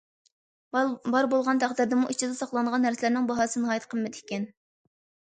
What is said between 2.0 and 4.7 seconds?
ئىچىدە ساقلانغان نەرسىلەرنىڭ باھاسى ناھايىتى قىممەت ئىكەن.